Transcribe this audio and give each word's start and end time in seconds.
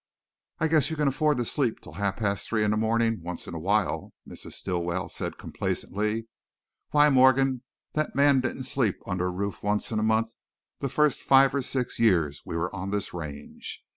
"I 0.57 0.67
guess 0.67 0.89
you 0.89 0.95
can 0.95 1.07
afford 1.07 1.37
to 1.37 1.45
sleep 1.45 1.79
till 1.79 1.91
half 1.93 2.17
past 2.17 2.49
three 2.49 2.63
in 2.63 2.71
the 2.71 2.77
morning 2.77 3.21
once 3.21 3.45
in 3.47 3.53
a 3.53 3.59
while," 3.59 4.13
Mrs. 4.27 4.53
Stilwell 4.53 5.09
said 5.09 5.37
complacently. 5.37 6.27
"Why, 6.89 7.07
Mr. 7.09 7.13
Morgan, 7.13 7.61
that 7.93 8.15
man 8.15 8.39
didn't 8.41 8.63
sleep 8.63 8.95
under 9.05 9.27
a 9.27 9.29
roof 9.29 9.61
once 9.61 9.91
a 9.91 9.97
month 9.97 10.31
the 10.79 10.89
first 10.89 11.19
five 11.19 11.53
or 11.53 11.61
six 11.61 11.99
years 11.99 12.41
we 12.43 12.57
were 12.57 12.75
on 12.75 12.89
this 12.89 13.13
range! 13.13 13.83